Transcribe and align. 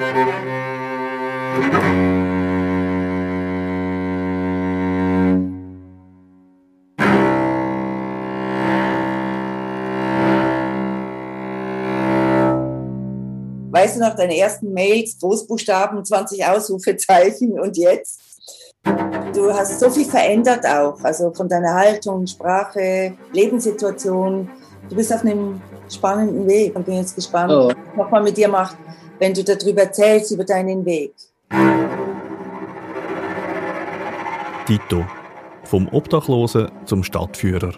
Weißt 0.00 0.08
du 13.96 14.00
noch 14.00 14.16
deine 14.16 14.38
ersten 14.38 14.72
Mails, 14.72 15.18
Großbuchstaben, 15.20 16.02
20 16.02 16.46
Ausrufezeichen 16.46 17.60
und 17.60 17.76
jetzt? 17.76 18.22
Du 19.34 19.52
hast 19.52 19.80
so 19.80 19.90
viel 19.90 20.06
verändert 20.06 20.64
auch, 20.66 20.98
also 21.02 21.30
von 21.34 21.46
deiner 21.46 21.74
Haltung, 21.74 22.26
Sprache, 22.26 23.12
Lebenssituation. 23.34 24.48
Du 24.88 24.96
bist 24.96 25.12
auf 25.12 25.20
einem 25.20 25.60
spannenden 25.90 26.46
Weg 26.48 26.74
und 26.74 26.86
bin 26.86 26.94
jetzt 26.94 27.14
gespannt, 27.14 27.52
oh. 27.52 27.68
was 27.68 27.76
nochmal 27.96 28.22
mit 28.22 28.38
dir 28.38 28.48
macht, 28.48 28.78
wenn 29.20 29.34
du 29.34 29.44
darüber 29.44 29.82
erzählst, 29.82 30.32
über 30.32 30.44
deinen 30.44 30.84
Weg. 30.84 31.12
Tito. 34.66 35.06
Vom 35.64 35.86
Obdachlosen 35.88 36.70
zum 36.86 37.04
Stadtführer. 37.04 37.74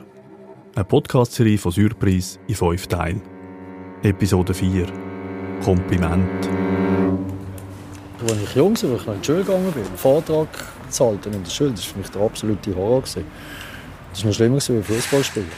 Eine 0.77 0.85
Podcast-Serie 0.85 1.59
von 1.59 1.73
Surprise 1.73 2.39
in 2.47 2.55
fünf 2.55 2.87
Teilen. 2.87 3.21
Episode 4.03 4.55
4. 4.55 4.87
Kompliment. 5.65 6.49
Als 8.23 8.41
ich 8.41 8.55
jung 8.55 8.81
war, 8.83 8.91
als 8.91 9.01
ich 9.01 9.07
noch 9.07 9.15
in 9.15 9.21
die 9.21 9.27
Schule 9.27 9.45
gegangen 9.45 9.73
bin, 9.73 9.85
einen 9.85 9.97
Vortrag 9.97 10.49
zu 10.89 11.07
halten 11.07 11.35
in 11.35 11.43
der 11.43 11.51
Schule, 11.51 11.73
das 11.73 11.87
war 11.87 11.93
für 11.93 11.99
mich 11.99 12.11
der 12.11 12.23
absolute 12.23 12.77
Horror. 12.77 13.01
Gewesen. 13.01 13.25
Das 14.13 14.23
war 14.23 14.29
noch 14.29 14.37
schlimmer 14.37 14.55
als 14.55 14.67
Fußball 14.67 15.25
spielen. 15.25 15.51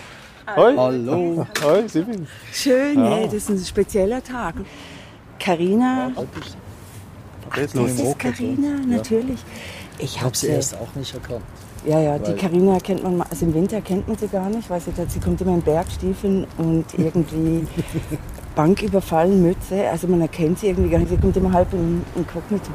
Hoi. 0.56 0.76
Hallo. 0.76 1.46
Hoi, 1.62 1.88
Sibin. 1.88 2.26
Schön, 2.52 2.98
ja. 2.98 3.24
das 3.24 3.34
ist 3.34 3.48
ein 3.50 3.58
spezieller 3.58 4.22
Tag. 4.22 4.54
Carina. 5.44 6.10
Das 7.54 7.74
ist 7.74 8.18
Carina, 8.18 8.80
natürlich. 8.86 9.44
Ich 9.98 10.22
habe 10.22 10.34
sie 10.34 10.46
erst 10.46 10.74
auch 10.74 10.94
nicht 10.94 11.12
erkannt. 11.12 11.44
Ja, 11.86 12.00
ja, 12.00 12.18
die 12.18 12.32
Carina 12.32 12.78
kennt 12.80 13.02
man, 13.02 13.20
also 13.20 13.44
im 13.44 13.52
Winter 13.52 13.82
kennt 13.82 14.08
man 14.08 14.16
sie 14.16 14.26
gar 14.28 14.48
nicht, 14.48 14.70
weil 14.70 14.80
sie, 14.80 14.90
sie 15.06 15.20
kommt 15.20 15.42
immer 15.42 15.52
in 15.52 15.60
Bergstiefeln 15.60 16.46
und 16.56 16.86
irgendwie 16.96 17.66
Bank 18.56 18.82
überfallen, 18.82 19.42
Mütze, 19.42 19.86
also 19.90 20.06
man 20.06 20.22
erkennt 20.22 20.60
sie 20.60 20.68
irgendwie 20.68 20.88
gar 20.88 20.98
nicht, 20.98 21.10
sie 21.10 21.18
kommt 21.18 21.36
immer 21.36 21.52
halb 21.52 21.70
in, 21.74 22.02
Inkognito. 22.16 22.70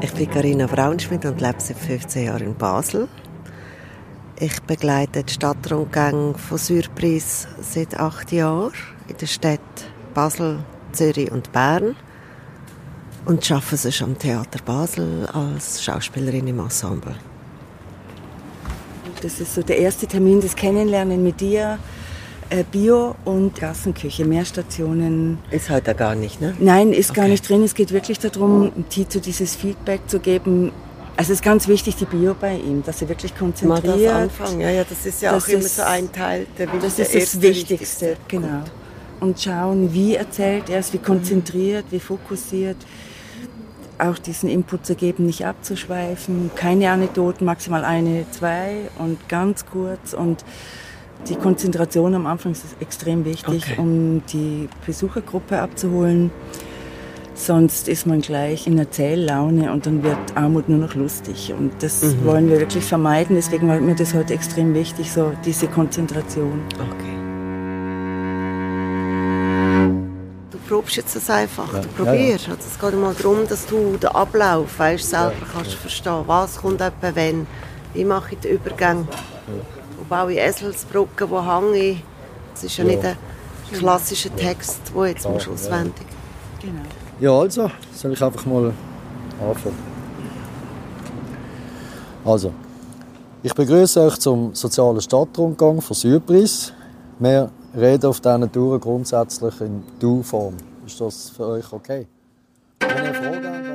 Ich 0.00 0.12
bin 0.14 0.30
Carina 0.30 0.66
Braunschmidt 0.66 1.26
und 1.26 1.42
lebe 1.42 1.56
seit 1.58 1.76
15 1.76 2.24
Jahren 2.24 2.42
in 2.42 2.54
Basel. 2.54 3.08
Ich 4.40 4.60
begleite 4.62 5.22
die 5.22 5.32
Stadtrundgänge 5.32 6.34
von 6.34 6.58
Surprise 6.58 7.46
seit 7.60 7.98
acht 8.00 8.32
Jahren 8.32 8.72
in 9.06 9.16
den 9.16 9.28
Städten 9.28 9.60
Basel, 10.12 10.58
Zürich 10.90 11.30
und 11.30 11.52
Bern 11.52 11.94
und 13.26 13.48
arbeite 13.52 13.76
sonst 13.76 14.02
am 14.02 14.18
Theater 14.18 14.58
Basel 14.64 15.26
als 15.32 15.84
Schauspielerin 15.84 16.48
im 16.48 16.58
Ensemble. 16.58 17.14
Das 19.22 19.40
ist 19.40 19.54
so 19.54 19.62
der 19.62 19.78
erste 19.78 20.08
Termin, 20.08 20.40
das 20.40 20.56
Kennenlernen 20.56 21.22
mit 21.22 21.40
dir. 21.40 21.78
Äh, 22.50 22.64
Bio 22.70 23.14
und 23.24 23.54
Gassenküche, 23.54 24.24
mehr 24.24 24.44
Stationen. 24.44 25.38
Ist 25.50 25.70
heute 25.70 25.94
gar 25.94 26.16
nicht, 26.16 26.40
ne? 26.40 26.54
Nein, 26.58 26.92
ist 26.92 27.10
okay. 27.10 27.20
gar 27.20 27.28
nicht 27.28 27.48
drin. 27.48 27.62
Es 27.62 27.74
geht 27.74 27.92
wirklich 27.92 28.18
darum, 28.18 28.72
Tito 28.90 29.20
dieses 29.20 29.54
Feedback 29.54 30.00
zu 30.08 30.18
geben. 30.18 30.72
Also 31.16 31.32
es 31.32 31.38
ist 31.38 31.44
ganz 31.44 31.68
wichtig, 31.68 31.94
die 31.96 32.06
Bio 32.06 32.34
bei 32.38 32.56
ihm, 32.56 32.82
dass 32.84 33.00
er 33.00 33.08
wirklich 33.08 33.36
konzentriert. 33.36 33.86
Mal 33.86 33.98
das 33.98 34.14
anfangen, 34.14 34.60
ja, 34.60 34.70
ja, 34.70 34.84
das 34.84 35.06
ist 35.06 35.22
ja 35.22 35.32
das 35.32 35.44
auch 35.44 35.48
immer 35.48 35.62
so 35.62 35.82
ein 35.82 36.10
Teil, 36.10 36.46
der 36.58 36.66
Das 36.66 36.98
ist 36.98 37.14
das 37.14 37.14
Wichtigste, 37.14 37.42
Wichtigste. 37.42 38.16
genau. 38.26 38.58
Gut. 38.58 38.70
Und 39.20 39.40
schauen, 39.40 39.94
wie 39.94 40.16
erzählt 40.16 40.68
er 40.68 40.80
es, 40.80 40.92
wie 40.92 40.98
konzentriert, 40.98 41.84
wie 41.90 42.00
fokussiert 42.00 42.76
auch 43.98 44.18
diesen 44.18 44.48
Input 44.48 44.84
zu 44.84 44.96
geben, 44.96 45.26
nicht 45.26 45.46
abzuschweifen, 45.46 46.50
keine 46.56 46.90
Anekdoten, 46.90 47.44
maximal 47.44 47.84
eine, 47.84 48.26
zwei 48.32 48.90
und 48.98 49.28
ganz 49.28 49.66
kurz 49.66 50.14
und 50.14 50.44
die 51.28 51.36
Konzentration 51.36 52.14
am 52.14 52.26
Anfang 52.26 52.52
ist 52.52 52.64
extrem 52.80 53.24
wichtig, 53.24 53.64
okay. 53.64 53.74
um 53.78 54.22
die 54.32 54.68
Besuchergruppe 54.84 55.58
abzuholen. 55.58 56.30
Sonst 57.34 57.88
ist 57.88 58.06
man 58.06 58.20
gleich 58.20 58.66
in 58.66 58.78
Erzähllaune 58.78 59.72
und 59.72 59.86
dann 59.86 60.02
wird 60.02 60.16
Armut 60.36 60.68
nur 60.68 60.78
noch 60.78 60.94
lustig. 60.94 61.52
Und 61.58 61.82
das 61.82 62.02
mhm. 62.02 62.24
wollen 62.24 62.48
wir 62.48 62.60
wirklich 62.60 62.84
vermeiden. 62.84 63.36
Deswegen 63.36 63.68
war 63.68 63.80
mir 63.80 63.94
das 63.94 64.14
heute 64.14 64.34
extrem 64.34 64.74
wichtig, 64.74 65.12
so 65.12 65.32
diese 65.44 65.66
Konzentration. 65.66 66.62
Okay. 66.74 67.24
probst 70.66 70.96
jetzt 70.96 71.14
das 71.14 71.30
einfach. 71.30 71.72
Ja. 71.72 71.80
Du 71.80 71.88
probierst. 71.88 72.46
Ja, 72.46 72.52
ja. 72.52 72.56
Also 72.56 72.68
es 72.68 72.78
geht 72.78 73.00
mal 73.00 73.14
darum, 73.14 73.46
dass 73.48 73.66
du 73.66 73.96
den 73.96 74.10
Ablauf 74.10 74.78
weißt, 74.78 75.10
selber 75.10 75.34
kannst 75.52 75.74
verstehen. 75.74 76.22
Was 76.26 76.56
kommt 76.56 76.80
etwa 76.80 77.14
wenn? 77.14 77.46
Wie 77.92 78.04
mache 78.04 78.34
ich 78.34 78.40
den 78.40 78.52
Übergang? 78.52 79.06
Wo 79.98 80.04
baue 80.08 80.32
ich 80.32 80.38
Eselsbrücken? 80.38 81.30
Wo 81.30 81.44
hänge 81.44 81.76
ich? 81.76 82.02
Es 82.54 82.64
ist 82.64 82.76
ja, 82.76 82.84
nicht 82.84 83.04
ein 83.04 83.16
klassischer 83.72 84.34
Text, 84.34 84.80
der 84.94 85.06
jetzt 85.06 85.28
musst 85.28 85.48
auswendig 85.48 86.06
Genau. 86.60 86.82
Ja, 87.20 87.30
also, 87.30 87.70
soll 87.92 88.12
ich 88.12 88.22
einfach 88.22 88.44
mal 88.44 88.72
anfangen. 89.40 89.78
Also, 92.24 92.52
ich 93.42 93.54
begrüße 93.54 94.00
euch 94.00 94.18
zum 94.18 94.54
sozialen 94.54 95.00
Stadtrundgang 95.00 95.80
von 95.80 95.94
Surprise. 95.94 96.72
Wir 97.18 97.50
reden 97.76 98.06
auf 98.06 98.20
diesen 98.20 98.50
Touren 98.50 98.80
grundsätzlich 98.80 99.60
in 99.60 99.82
Du-Form. 100.00 100.56
Ist 100.86 101.00
das 101.00 101.30
für 101.30 101.46
euch 101.46 101.72
okay? 101.72 102.06
Wenn 102.80 103.04
ihr 103.04 103.14
Fragen 103.14 103.46
habt, 103.46 103.74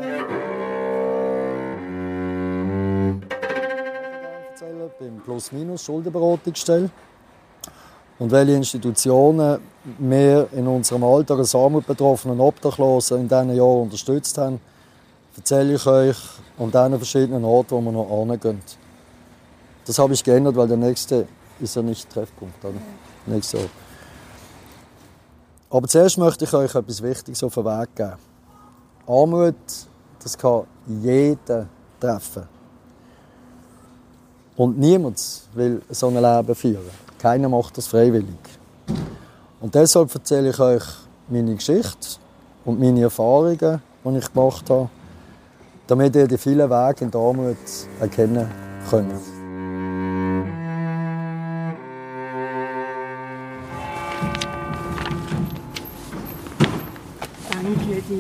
beim 4.99 5.21
Plus-Minus-Schuldenberatungsstelle 5.23 6.89
und 8.19 8.31
welche 8.31 8.51
Institutionen 8.51 9.59
wir 9.97 10.49
in 10.51 10.67
unserem 10.67 11.03
Alter 11.03 11.37
als 11.37 11.55
armutbetroffenen 11.55 12.39
Obdachlosen 12.39 13.21
in 13.21 13.27
diesen 13.29 13.55
Jahren 13.55 13.83
unterstützt 13.83 14.37
haben, 14.37 14.59
erzähle 15.37 15.75
ich 15.75 15.85
euch 15.87 16.17
an 16.57 16.69
diesen 16.69 16.97
verschiedenen 16.97 17.45
Orten, 17.45 17.71
wo 17.71 17.81
wir 17.81 17.91
noch 17.91 18.25
hingehen. 18.25 18.61
Das 19.85 19.97
habe 19.97 20.13
ich 20.13 20.23
geändert, 20.23 20.55
weil 20.57 20.67
der 20.67 20.77
nächste 20.77 21.27
ist 21.61 21.75
ja 21.75 21.81
nicht 21.81 22.09
Treffpunkt. 22.09 22.63
Oder? 22.63 22.73
Nächste 23.25 23.57
Ort. 23.57 23.69
Aber 25.69 25.87
zuerst 25.87 26.17
möchte 26.17 26.45
ich 26.45 26.53
euch 26.53 26.75
etwas 26.75 27.01
Wichtiges 27.01 27.43
auf 27.43 27.53
den 27.53 27.65
Weg 27.65 27.95
geben. 27.95 28.13
Armut, 29.07 29.55
das 30.21 30.37
kann 30.37 30.63
jeden 30.85 31.69
treffen. 31.99 32.43
Und 34.57 34.77
niemand 34.77 35.21
will 35.53 35.81
so 35.89 36.07
ein 36.07 36.15
Leben 36.15 36.55
führen. 36.55 37.08
Keiner 37.19 37.49
macht 37.49 37.77
das 37.77 37.87
freiwillig. 37.87 38.27
Und 39.59 39.75
deshalb 39.75 40.15
erzähle 40.15 40.51
ich 40.51 40.59
euch 40.59 40.83
meine 41.27 41.53
Geschichte 41.53 42.17
und 42.63 42.79
meine 42.79 43.01
Erfahrungen, 43.01 43.81
die 44.05 44.17
ich 44.17 44.33
gemacht 44.33 44.69
habe, 44.69 44.89
damit 45.85 46.15
ihr 46.15 46.27
die 46.27 46.37
vielen 46.37 46.69
Wege 46.69 47.03
in 47.03 47.11
der 47.11 47.19
Armut 47.19 47.57
erkennen 47.99 48.49
könnt. 48.89 49.13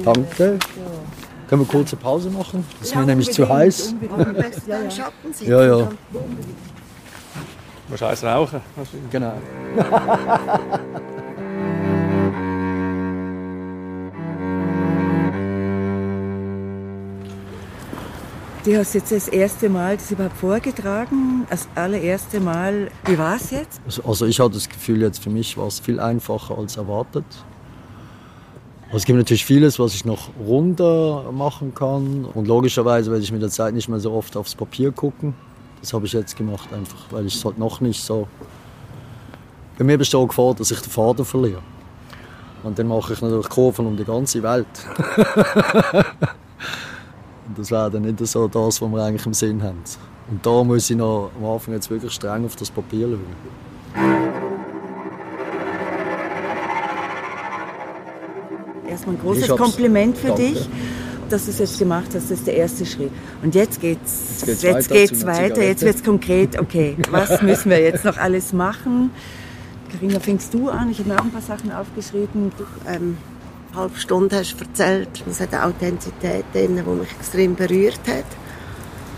Danke. 0.03 0.59
Können 1.47 1.61
wir 1.61 1.67
kurze 1.67 1.95
Pause 1.95 2.29
machen? 2.29 2.65
Das 2.79 2.89
ist 2.89 2.95
mir 2.95 3.05
nämlich 3.05 3.31
zu 3.31 3.47
heiß. 3.47 3.95
ja, 5.47 5.65
ja. 5.65 5.89
Du 7.89 7.93
musst 7.93 8.03
heiß 8.03 8.23
rauchen. 8.23 8.61
Genau. 9.09 9.33
Du 18.65 18.77
hast 18.77 18.93
jetzt 18.93 19.11
das 19.11 19.29
erste 19.29 19.69
Mal 19.69 19.95
das 19.95 20.11
überhaupt 20.11 20.37
vorgetragen, 20.37 21.47
das 21.49 21.67
allererste 21.75 22.39
Mal. 22.39 22.91
Wie 23.05 23.17
war 23.17 23.37
es 23.37 23.49
jetzt? 23.49 23.81
Also, 23.85 24.03
also 24.03 24.25
ich 24.27 24.39
hatte 24.39 24.55
das 24.55 24.69
Gefühl, 24.69 25.01
jetzt 25.01 25.23
für 25.23 25.29
mich 25.31 25.57
war 25.57 25.65
es 25.67 25.79
viel 25.79 25.99
einfacher 25.99 26.57
als 26.57 26.75
erwartet. 26.75 27.23
Also 28.87 28.97
es 28.97 29.05
gibt 29.05 29.17
natürlich 29.17 29.45
vieles, 29.45 29.79
was 29.79 29.95
ich 29.95 30.03
noch 30.03 30.29
runter 30.45 31.31
machen 31.31 31.73
kann. 31.73 32.25
Und 32.25 32.47
logischerweise 32.47 33.09
werde 33.09 33.23
ich 33.23 33.31
mit 33.31 33.41
der 33.41 33.49
Zeit 33.49 33.73
nicht 33.73 33.87
mehr 33.87 33.99
so 33.99 34.11
oft 34.11 34.35
aufs 34.35 34.53
Papier 34.53 34.91
gucken. 34.91 35.33
Das 35.81 35.93
habe 35.93 36.05
ich 36.05 36.13
jetzt 36.13 36.35
gemacht, 36.35 36.71
einfach 36.73 36.99
weil 37.11 37.25
ich 37.25 37.35
es 37.35 37.45
halt 37.45 37.57
noch 37.57 37.81
nicht 37.81 38.03
so. 38.03 38.27
Bei 39.77 39.83
mir 39.83 39.97
besteht 39.97 40.21
die 40.21 40.27
Gefahr, 40.27 40.53
dass 40.53 40.71
ich 40.71 40.81
den 40.81 40.89
Faden 40.89 41.23
verliere. 41.23 41.61
Und 42.63 42.77
dann 42.77 42.87
mache 42.87 43.13
ich 43.13 43.21
natürlich 43.21 43.47
Kurven 43.47 43.87
um 43.87 43.95
die 43.95 44.03
ganze 44.03 44.43
Welt. 44.43 44.67
Und 47.47 47.57
das 47.57 47.71
wäre 47.71 47.89
dann 47.89 48.01
nicht 48.01 48.19
so 48.27 48.47
das, 48.47 48.81
was 48.81 48.89
wir 48.89 49.03
eigentlich 49.03 49.25
im 49.25 49.33
Sinn 49.33 49.63
haben. 49.63 49.81
Und 50.29 50.45
da 50.45 50.63
muss 50.63 50.89
ich 50.89 50.97
noch 50.97 51.31
am 51.37 51.45
Anfang 51.45 51.73
jetzt 51.73 51.89
wirklich 51.89 52.11
streng 52.13 52.45
auf 52.45 52.57
das 52.57 52.69
Papier 52.69 53.07
schauen. 53.07 54.19
erstmal 58.99 59.15
ein 59.15 59.21
großes 59.21 59.47
Kompliment 59.49 60.17
für 60.17 60.27
Danke. 60.27 60.41
dich, 60.43 60.69
dass 61.31 61.45
du 61.45 61.51
es 61.51 61.59
jetzt 61.59 61.79
gemacht 61.79 62.07
hast. 62.07 62.29
Das 62.29 62.31
ist 62.31 62.47
der 62.47 62.55
erste 62.55 62.85
Schritt. 62.85 63.11
Und 63.41 63.55
jetzt 63.55 63.79
geht's, 63.81 64.43
Jetzt 64.45 64.61
geht's 64.61 64.63
jetzt 64.63 64.89
weiter 64.89 64.93
geht's 64.93 65.25
weiter. 65.25 65.63
Jetzt 65.63 65.81
wird's 65.81 66.03
konkret. 66.03 66.59
Okay, 66.59 66.97
was 67.11 67.41
müssen 67.41 67.69
wir 67.69 67.79
jetzt 67.79 68.05
noch 68.05 68.17
alles 68.17 68.53
machen? 68.53 69.11
Carina, 69.91 70.19
fängst 70.19 70.53
du 70.53 70.69
an? 70.69 70.91
Ich 70.91 70.99
habe 70.99 71.09
mir 71.09 71.15
auch 71.19 71.23
ein 71.23 71.31
paar 71.31 71.41
Sachen 71.41 71.71
aufgeschrieben. 71.71 72.51
Du, 72.57 72.63
ähm, 72.87 73.17
eine 73.71 73.81
halbe 73.81 73.99
Stunde 73.99 74.37
hast 74.37 74.55
du 74.55 74.65
erzählt. 74.65 75.09
Es 75.29 75.39
hat 75.39 75.53
eine 75.53 75.65
Authentizität 75.65 76.45
drin, 76.53 76.75
die 76.75 76.89
mich 76.89 77.11
extrem 77.11 77.55
berührt 77.55 77.99
hat. 78.07 78.25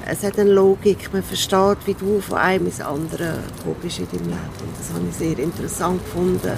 Es 0.06 0.24
hat 0.24 0.40
eine 0.40 0.52
Logik. 0.52 1.14
Man 1.14 1.24
versteht, 1.24 1.78
wie 1.86 1.94
du 1.94 2.20
von 2.22 2.38
einem 2.38 2.66
ins 2.66 2.82
andere 2.82 3.40
bist 3.82 4.00
in 4.00 4.08
deinem 4.08 4.26
Leben. 4.26 4.40
Und 4.62 4.78
das 4.78 4.94
habe 4.94 5.06
ich 5.10 5.16
sehr 5.16 5.40
interessant 5.40 6.04
gefunden, 6.04 6.58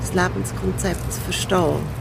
das 0.00 0.14
Lebenskonzept 0.14 1.12
zu 1.12 1.20
verstehen. 1.22 1.97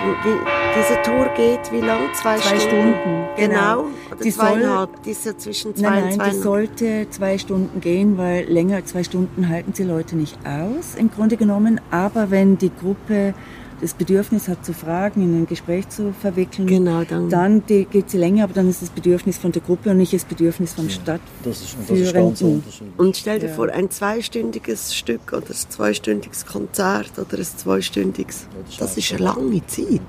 Du, 0.00 0.04
wie, 0.30 0.38
diese 0.78 1.02
Tour 1.02 1.28
geht 1.36 1.72
wie 1.72 1.80
lang? 1.84 2.02
Zwei, 2.14 2.36
Zwei 2.36 2.58
Stunden, 2.60 2.94
Genau. 3.36 3.36
genau. 3.36 3.80
Oder 4.12 4.22
Die 4.22 4.30
soll- 4.30 4.46
zweieinhalb. 4.46 5.02
Die 5.02 5.10
ist 5.10 5.26
ja 5.26 5.36
zwischen 5.36 5.74
zwei 5.74 5.82
Nein, 5.90 6.02
und 6.04 6.08
nein, 6.10 6.18
zwei. 6.18 6.26
das 6.28 6.42
sollte 6.42 7.06
zwei 7.10 7.38
Stunden 7.38 7.80
gehen, 7.80 8.16
weil 8.16 8.44
länger 8.44 8.76
als 8.76 8.90
zwei 8.90 9.02
Stunden 9.02 9.48
halten 9.48 9.72
die 9.72 9.82
Leute 9.82 10.16
nicht 10.16 10.38
aus, 10.46 10.94
im 10.96 11.10
Grunde 11.10 11.36
genommen. 11.36 11.80
Aber 11.90 12.30
wenn 12.30 12.58
die 12.58 12.70
Gruppe 12.70 13.34
das 13.80 13.94
Bedürfnis 13.94 14.48
hat 14.48 14.64
zu 14.64 14.72
fragen, 14.72 15.22
in 15.22 15.42
ein 15.42 15.46
Gespräch 15.46 15.88
zu 15.88 16.12
verwickeln, 16.20 16.66
Genau, 16.66 17.04
dann- 17.04 17.28
dann 17.30 17.62
geht 17.66 18.10
sie 18.10 18.18
länger, 18.18 18.44
aber 18.44 18.52
dann 18.54 18.68
ist 18.68 18.82
das 18.82 18.90
Bedürfnis 18.90 19.38
von 19.38 19.52
der 19.52 19.62
Gruppe 19.62 19.90
und 19.90 19.98
nicht 19.98 20.12
das 20.12 20.24
Bedürfnis 20.24 20.72
vom 20.74 20.86
Das 20.86 20.94
ist, 20.96 21.02
das 21.06 21.60
ist 21.60 21.76
ganz 21.78 22.08
Stadtführenden. 22.08 22.54
unterschiedlich. 22.54 22.92
Und 22.98 23.16
stell 23.16 23.38
dir 23.38 23.46
Ja. 23.48 23.54
vor, 23.54 23.68
ein 23.68 23.90
zweistündiges 23.90 24.94
Stück 24.94 25.32
oder 25.32 25.46
ein 25.50 25.70
zweistündiges 25.70 26.44
Konzert 26.46 27.12
oder 27.18 27.38
ein 27.38 27.44
zweistündiges, 27.44 28.46
das 28.78 28.96
ist 28.96 29.12
eine 29.12 29.22
lange 29.24 29.66
Zeit. 29.66 30.00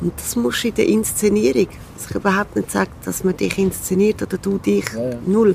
Und 0.00 0.12
das 0.16 0.34
musst 0.34 0.64
du 0.64 0.68
in 0.68 0.74
der 0.74 0.88
Inszenierung, 0.88 1.68
dass 1.96 2.10
ich 2.10 2.16
überhaupt 2.16 2.56
nicht 2.56 2.70
sage, 2.70 2.90
dass 3.04 3.22
man 3.24 3.36
dich 3.36 3.56
inszeniert 3.58 4.20
oder 4.22 4.36
du 4.38 4.58
dich, 4.58 4.84
Ja, 4.94 5.10
ja. 5.10 5.16
null. 5.26 5.54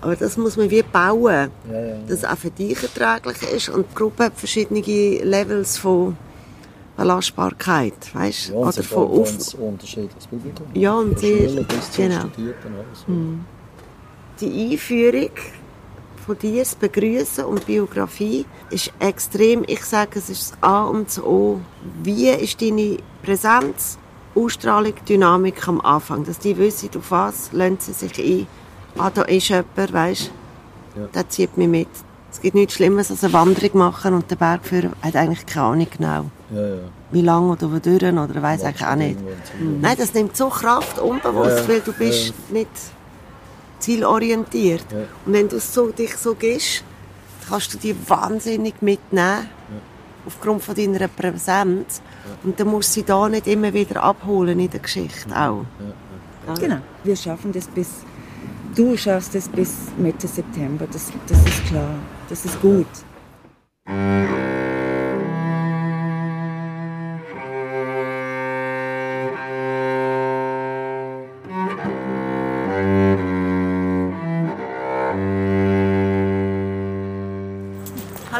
Aber 0.00 0.14
das 0.16 0.36
muss 0.36 0.56
man 0.56 0.70
wie 0.70 0.82
bauen, 0.82 1.50
Ja, 1.70 1.80
ja, 1.80 1.96
dass 2.08 2.18
es 2.18 2.24
auch 2.24 2.38
für 2.38 2.50
dich 2.50 2.76
erträglich 2.82 3.42
ist. 3.52 3.68
Und 3.68 3.86
die 3.90 3.94
Gruppe 3.96 4.24
hat 4.24 4.32
verschiedene 4.36 4.80
Levels 4.80 5.76
von 5.76 6.16
Belastbarkeit, 6.98 7.94
weißt 8.14 8.48
Ja, 8.50 8.54
und 8.56 8.68
Oder 8.68 8.82
von 8.82 9.08
auf, 9.08 9.30
ganz 9.30 9.54
unterschiedliches 9.54 10.26
Publikum. 10.26 10.66
Ja, 10.74 10.94
und 10.94 11.18
sehr- 11.18 11.64
genau. 11.96 12.16
Alles. 12.16 13.06
Die 14.40 14.72
Einführung 14.72 15.30
von 16.26 16.38
dir, 16.38 16.58
das 16.62 16.74
Begrüßen 16.74 17.44
und 17.44 17.64
Biografie 17.66 18.44
ist 18.70 18.92
extrem, 18.98 19.64
ich 19.66 19.84
sage, 19.84 20.18
es 20.18 20.28
ist 20.28 20.52
das 20.52 20.62
A 20.62 20.84
und 20.84 21.06
das 21.08 21.22
O. 21.22 21.60
Wie 22.02 22.28
ist 22.28 22.60
deine 22.60 22.98
Präsenz, 23.22 23.96
Ausstrahlung, 24.34 24.92
Dynamik 25.08 25.66
am 25.68 25.80
Anfang? 25.80 26.24
Dass 26.24 26.38
die 26.38 26.56
wissen, 26.58 26.90
auf 26.98 27.10
was 27.10 27.50
lassen 27.52 27.78
sie 27.80 27.92
sich 27.92 28.18
ein. 28.18 28.46
Ah, 28.98 29.10
da 29.10 29.22
ist 29.22 29.48
jemand, 29.48 29.92
weißt 29.92 30.30
du, 30.94 31.00
Ja. 31.00 31.06
der 31.14 31.28
zieht 31.28 31.56
mich 31.56 31.68
mit. 31.68 31.88
Es 32.30 32.40
gibt 32.42 32.54
nichts 32.56 32.74
Schlimmes 32.74 33.10
als 33.10 33.24
eine 33.24 33.32
Wanderung 33.32 33.78
machen 33.78 34.14
und 34.14 34.30
der 34.30 34.36
Bergführer 34.36 34.90
hat 35.02 35.16
eigentlich 35.16 35.46
keine 35.46 35.66
Ahnung 35.66 35.86
genau, 35.96 36.30
Ja, 36.50 36.66
ja. 36.66 36.76
wie 37.10 37.20
lange 37.20 37.52
oder 37.52 37.70
wodurch 37.70 38.02
oder 38.02 38.34
er 38.34 38.42
weiß 38.42 38.64
eigentlich 38.64 38.86
auch 38.86 38.94
nicht. 38.96 39.18
Ziel. 39.18 39.78
Nein, 39.80 39.96
das 39.98 40.14
nimmt 40.14 40.36
so 40.36 40.48
Kraft 40.48 40.98
unbewusst, 40.98 41.50
Ja, 41.50 41.62
ja. 41.62 41.68
weil 41.68 41.80
du 41.80 41.92
bist 41.92 42.32
nicht 42.50 42.70
zielorientiert. 43.78 44.84
Ja. 44.90 44.98
Und 45.26 45.32
wenn 45.32 45.48
du 45.48 45.60
so, 45.60 45.90
dich 45.90 46.16
so 46.16 46.34
gehst, 46.34 46.84
kannst 47.48 47.74
du 47.74 47.78
dich 47.78 47.94
wahnsinnig 48.08 48.80
mitnehmen, 48.80 49.48
aufgrund 50.26 50.62
von 50.62 50.74
deiner 50.74 51.08
Präsenz. 51.08 52.02
Und 52.44 52.58
dann 52.58 52.68
musst 52.68 52.90
du 52.90 53.00
sie 53.00 53.06
da 53.06 53.28
nicht 53.28 53.46
immer 53.46 53.72
wieder 53.72 54.02
abholen 54.02 54.58
in 54.58 54.70
der 54.70 54.80
Geschichte 54.80 55.34
auch. 55.34 55.64
Genau, 56.58 56.78
wir 57.04 57.16
schaffen 57.16 57.52
das 57.52 57.66
bis, 57.66 57.88
du 58.74 58.96
schaffst 58.96 59.34
es 59.34 59.48
bis 59.48 59.74
Mitte 59.98 60.26
September, 60.26 60.86
das, 60.90 61.12
das 61.26 61.38
ist 61.44 61.66
klar, 61.66 61.94
das 62.30 62.44
ist 62.46 62.60
gut. 62.62 62.86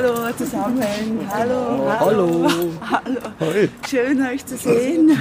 Hallo 0.09 0.33
zusammen, 0.33 1.29
hallo, 1.31 1.87
Hallo. 2.01 2.51
hallo. 2.81 3.69
Schön 3.87 4.23
euch 4.23 4.47
zu 4.47 4.57
sehen. 4.57 5.19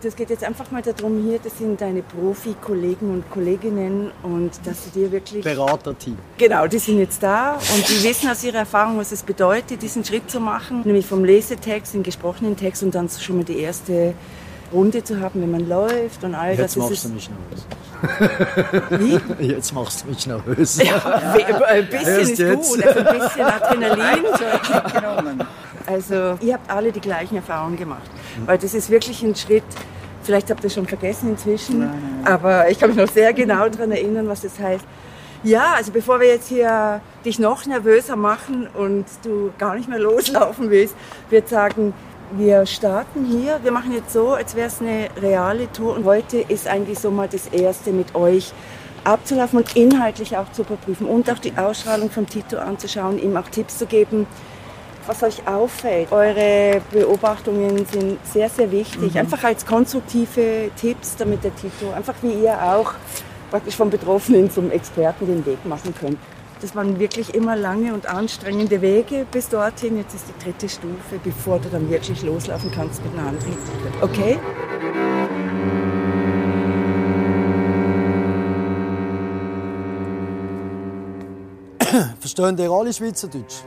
Es 0.00 0.14
geht 0.14 0.30
jetzt 0.30 0.44
einfach 0.44 0.70
mal 0.70 0.80
darum, 0.80 1.24
hier, 1.24 1.40
das 1.42 1.58
sind 1.58 1.80
deine 1.80 2.02
Profi-Kollegen 2.02 3.10
und 3.10 3.28
Kolleginnen 3.30 4.12
und 4.22 4.52
dass 4.64 4.84
du 4.84 5.00
dir 5.00 5.10
wirklich... 5.10 5.42
Beraterteam. 5.42 6.16
Genau, 6.38 6.68
die 6.68 6.78
sind 6.78 7.00
jetzt 7.00 7.20
da 7.20 7.54
und 7.54 7.88
die 7.88 8.04
wissen 8.04 8.30
aus 8.30 8.44
ihrer 8.44 8.58
Erfahrung, 8.58 8.98
was 8.98 9.10
es 9.10 9.24
bedeutet, 9.24 9.82
diesen 9.82 10.04
Schritt 10.04 10.30
zu 10.30 10.38
machen, 10.38 10.82
nämlich 10.84 11.04
vom 11.04 11.24
Lesetext 11.24 11.96
in 11.96 12.04
gesprochenen 12.04 12.56
Text 12.56 12.84
und 12.84 12.94
dann 12.94 13.08
schon 13.08 13.38
mal 13.38 13.44
die 13.44 13.58
erste 13.58 14.14
Runde 14.72 15.04
zu 15.04 15.20
haben, 15.20 15.42
wenn 15.42 15.50
man 15.50 15.68
läuft 15.68 16.24
und 16.24 16.34
all 16.34 16.50
Jetzt 16.50 16.60
das. 16.60 16.76
machst 16.76 16.92
ist 16.92 17.04
du 17.04 17.08
mich 17.10 17.30
nervös. 17.30 19.20
Wie? 19.38 19.44
Jetzt 19.46 19.72
machst 19.74 20.02
du 20.04 20.08
mich 20.08 20.26
nervös. 20.26 20.78
We- 20.78 21.66
Ein 21.66 21.86
bisschen 21.88 22.08
Erst 22.18 22.30
ist 22.32 22.38
jetzt. 22.38 22.70
gut, 22.74 22.84
also 22.86 22.98
ein 23.00 23.18
bisschen 23.18 23.44
Adrenalin. 23.44 24.24
Also 25.84 26.38
ihr 26.40 26.54
habt 26.54 26.70
alle 26.70 26.92
die 26.92 27.00
gleichen 27.00 27.34
Erfahrungen 27.36 27.76
gemacht, 27.76 28.08
weil 28.46 28.56
das 28.56 28.72
ist 28.72 28.88
wirklich 28.88 29.20
ein 29.22 29.34
Schritt. 29.34 29.64
Vielleicht 30.22 30.48
habt 30.50 30.62
ihr 30.62 30.68
es 30.68 30.74
schon 30.74 30.86
vergessen 30.86 31.30
inzwischen, 31.30 31.90
aber 32.24 32.70
ich 32.70 32.78
kann 32.78 32.90
mich 32.90 32.98
noch 32.98 33.08
sehr 33.12 33.32
genau 33.32 33.68
daran 33.68 33.90
erinnern, 33.90 34.28
was 34.28 34.42
das 34.42 34.58
heißt. 34.60 34.84
Ja, 35.42 35.72
also 35.76 35.90
bevor 35.90 36.20
wir 36.20 36.28
jetzt 36.28 36.46
hier 36.48 37.00
dich 37.24 37.40
noch 37.40 37.66
nervöser 37.66 38.14
machen 38.14 38.68
und 38.74 39.06
du 39.24 39.50
gar 39.58 39.74
nicht 39.74 39.88
mehr 39.88 39.98
loslaufen 39.98 40.70
willst, 40.70 40.94
würde 41.30 41.44
ich 41.44 41.50
sagen, 41.50 41.92
wir 42.36 42.66
starten 42.66 43.24
hier. 43.24 43.60
Wir 43.62 43.72
machen 43.72 43.92
jetzt 43.92 44.12
so, 44.12 44.30
als 44.30 44.54
wäre 44.54 44.68
es 44.68 44.80
eine 44.80 45.08
reale 45.20 45.70
Tour 45.72 45.94
und 45.94 46.04
heute 46.04 46.38
ist 46.38 46.66
eigentlich 46.66 46.98
so 46.98 47.10
mal 47.10 47.28
das 47.28 47.48
erste 47.48 47.92
mit 47.92 48.14
euch 48.14 48.52
abzulaufen 49.04 49.58
und 49.58 49.76
inhaltlich 49.76 50.36
auch 50.36 50.50
zu 50.52 50.62
überprüfen 50.62 51.06
und 51.06 51.30
auch 51.30 51.38
die 51.38 51.56
Ausstrahlung 51.56 52.10
von 52.10 52.26
Tito 52.26 52.56
anzuschauen, 52.58 53.18
ihm 53.18 53.36
auch 53.36 53.48
Tipps 53.48 53.78
zu 53.78 53.86
geben, 53.86 54.26
was 55.06 55.22
euch 55.22 55.46
auffällt. 55.46 56.12
Eure 56.12 56.80
Beobachtungen 56.92 57.84
sind 57.86 58.18
sehr, 58.24 58.48
sehr 58.48 58.70
wichtig. 58.70 59.18
Einfach 59.18 59.42
als 59.42 59.66
konstruktive 59.66 60.70
Tipps, 60.80 61.16
damit 61.16 61.42
der 61.42 61.54
Tito, 61.56 61.92
einfach 61.92 62.14
wie 62.22 62.44
ihr 62.44 62.54
auch, 62.62 62.94
praktisch 63.50 63.76
vom 63.76 63.90
Betroffenen 63.90 64.50
zum 64.50 64.70
Experten 64.70 65.26
den 65.26 65.44
Weg 65.44 65.64
machen 65.66 65.92
könnt. 65.98 66.18
Das 66.62 66.74
waren 66.76 67.00
wirklich 67.00 67.34
immer 67.34 67.56
lange 67.56 67.92
und 67.92 68.06
anstrengende 68.06 68.80
Wege 68.80 69.26
bis 69.32 69.48
dorthin. 69.48 69.96
Jetzt 69.96 70.14
ist 70.14 70.26
die 70.28 70.44
dritte 70.44 70.68
Stufe, 70.68 71.18
bevor 71.24 71.58
du 71.58 71.68
dann 71.68 71.90
wirklich 71.90 72.22
loslaufen 72.22 72.70
kannst 72.70 73.02
mit 73.04 73.12
einer 73.18 73.32
Gruppe. 73.32 73.58
Okay? 74.00 74.38
Verstehen 82.20 82.56
ihr 82.56 82.70
alle 82.70 82.92
Schweizerdeutsch? 82.92 83.64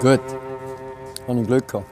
Gut. 0.00 0.20
Habe 1.28 1.40
ich 1.40 1.46
Glück 1.46 1.68
gehabt. 1.68 1.86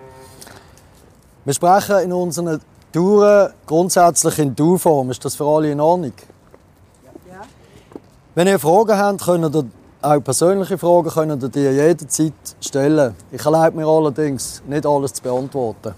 Wir 1.44 1.52
sprechen 1.52 1.98
in 2.04 2.12
unseren 2.14 2.58
Touren 2.90 3.52
grundsätzlich 3.66 4.38
in 4.38 4.56
Du-Form. 4.56 5.10
Ist 5.10 5.22
das 5.22 5.36
für 5.36 5.44
alle 5.44 5.70
in 5.70 5.80
Ordnung? 5.80 6.14
Wenn 8.40 8.48
ihr 8.48 8.58
Fragen 8.58 8.96
habt, 8.96 9.20
könnt 9.20 9.54
ihr 9.54 9.66
auch 10.00 10.24
persönliche 10.24 10.78
Fragen 10.78 11.10
könnt 11.10 11.42
ihr 11.42 11.48
die 11.50 11.60
jederzeit 11.60 12.32
stellen. 12.58 13.14
Ich 13.30 13.44
erlaube 13.44 13.76
mir 13.76 13.86
allerdings 13.86 14.62
nicht 14.66 14.86
alles 14.86 15.12
zu 15.12 15.22
beantworten. 15.22 15.94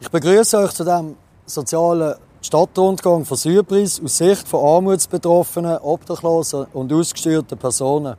Ich 0.00 0.10
begrüße 0.10 0.56
euch 0.56 0.72
zu 0.72 0.82
dem 0.82 1.14
sozialen 1.44 2.14
Stadtrundgang 2.40 3.26
von 3.26 3.36
Surprise 3.36 4.02
aus 4.02 4.16
Sicht 4.16 4.48
von 4.48 4.64
armutsbetroffenen, 4.66 5.76
obdachlosen 5.76 6.68
und 6.72 6.90
ausgesteuerten 6.90 7.58
Personen. 7.58 8.16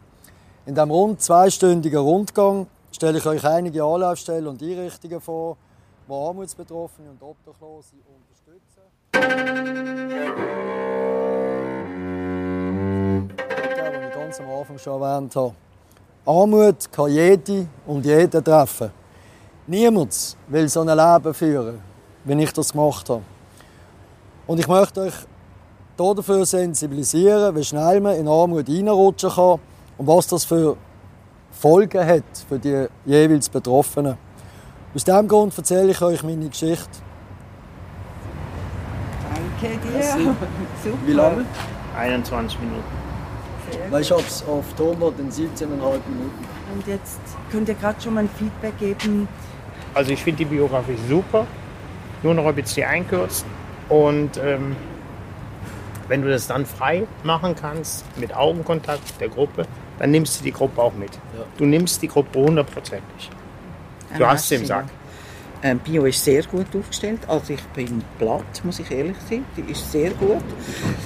In 0.67 0.75
diesem 0.75 0.91
rund 0.91 1.19
zweistündigen 1.19 1.99
Rundgang 1.99 2.67
stelle 2.91 3.17
ich 3.17 3.25
euch 3.25 3.43
einige 3.43 3.83
Anlaufstellen 3.83 4.45
und 4.45 4.61
Einrichtungen 4.61 5.21
vor, 5.21 5.57
die 6.07 6.13
Armutsbetroffene 6.13 7.09
und 7.09 7.23
Obdachlose 7.23 7.95
unterstützen. 8.13 8.83
Das, 14.27 14.39
was 14.39 14.39
ich 14.39 14.45
ganz 14.45 14.49
am 14.49 14.59
Anfang 14.59 14.77
schon 14.77 15.01
erwähnt 15.01 15.35
habe. 15.35 15.53
Armut 16.25 16.91
kann 16.91 17.09
jede 17.09 17.67
und 17.85 18.05
jeden 18.05 18.43
treffen. 18.43 18.91
Niemand 19.67 20.37
will 20.47 20.67
so 20.67 20.81
ein 20.81 20.87
Leben 20.87 21.33
führen, 21.33 21.79
wie 22.25 22.43
ich 22.43 22.51
das 22.51 22.71
gemacht 22.71 23.09
habe. 23.09 23.21
Und 24.45 24.59
ich 24.59 24.67
möchte 24.67 25.01
euch 25.01 25.13
hier 25.97 26.15
dafür 26.15 26.45
sensibilisieren, 26.45 27.55
wie 27.55 27.63
schnell 27.63 28.01
man 28.01 28.15
in 28.15 28.27
Armut 28.27 28.67
reinrutschen 28.67 29.29
kann 29.29 29.59
und 29.97 30.07
was 30.07 30.27
das 30.27 30.43
für 30.43 30.75
Folgen 31.51 32.05
hat 32.05 32.23
für 32.49 32.59
die 32.59 32.87
jeweils 33.05 33.49
Betroffenen. 33.49 34.17
Aus 34.93 35.03
diesem 35.03 35.27
Grund 35.27 35.57
erzähle 35.57 35.91
ich 35.91 36.01
euch 36.01 36.23
meine 36.23 36.49
Geschichte. 36.49 36.89
Danke 39.61 39.77
dir. 39.87 40.03
Super. 40.83 40.97
Wie 41.05 41.13
lange? 41.13 41.45
21 41.95 42.59
Minuten. 42.59 43.07
Weil 43.89 44.01
ich 44.01 44.11
habe 44.11 44.21
es 44.21 44.43
auf 44.47 44.65
Tonband 44.75 45.19
in 45.19 45.31
17,5 45.31 45.67
Minuten. 45.67 46.45
Und 46.73 46.87
jetzt 46.87 47.19
könnt 47.51 47.69
ihr 47.69 47.75
gerade 47.75 48.01
schon 48.01 48.13
mal 48.13 48.21
ein 48.21 48.29
Feedback 48.29 48.77
geben. 48.79 49.27
Also 49.93 50.11
ich 50.11 50.21
finde 50.21 50.39
die 50.39 50.45
Biografie 50.45 50.97
super. 51.07 51.47
Nur 52.23 52.33
noch 52.33 52.45
ein 52.45 52.55
bisschen 52.55 52.87
einkürzen. 52.87 53.47
Und 53.89 54.37
ähm, 54.37 54.75
wenn 56.07 56.21
du 56.21 56.29
das 56.29 56.47
dann 56.47 56.65
frei 56.65 57.07
machen 57.23 57.55
kannst, 57.55 58.05
mit 58.17 58.35
Augenkontakt 58.35 59.19
der 59.19 59.29
Gruppe, 59.29 59.65
dann 59.99 60.11
nimmst 60.11 60.39
du 60.39 60.43
die 60.43 60.51
Gruppe 60.51 60.81
auch 60.81 60.93
mit. 60.93 61.13
Ja. 61.13 61.45
Du 61.57 61.65
nimmst 61.65 62.01
die 62.01 62.07
Gruppe 62.07 62.39
hundertprozentig. 62.39 63.29
Du 64.17 64.25
hast 64.25 64.47
sie 64.49 64.55
im. 64.55 64.65
Sack. 64.65 64.85
Ähm, 65.63 65.79
Bio 65.79 66.05
ist 66.05 66.23
sehr 66.23 66.43
gut 66.43 66.67
aufgestellt. 66.75 67.19
Also 67.27 67.53
ich 67.53 67.63
bin 67.75 68.03
platt, 68.19 68.61
muss 68.63 68.79
ich 68.79 68.91
ehrlich 68.91 69.17
sein. 69.29 69.43
Die 69.55 69.71
ist 69.71 69.91
sehr 69.91 70.11
gut. 70.11 70.43